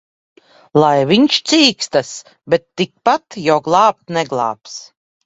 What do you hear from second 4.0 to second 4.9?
neglābs.